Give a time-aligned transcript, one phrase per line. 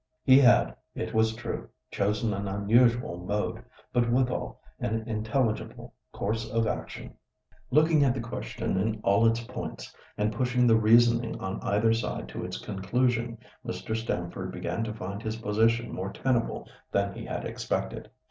[0.23, 3.63] He had, it was true, chosen an unusual mode,
[3.93, 7.13] but withal an intelligible course of action.
[7.69, 12.29] Looking at the question in all its points, and pushing the reasoning on either side
[12.29, 13.95] to its conclusion, Mr.
[13.95, 18.09] Stamford began to find his position more tenable than he had expected.